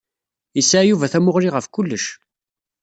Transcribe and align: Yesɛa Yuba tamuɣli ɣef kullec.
Yesɛa 0.57 0.83
Yuba 0.85 1.11
tamuɣli 1.11 1.49
ɣef 1.51 1.65
kullec. 1.69 2.05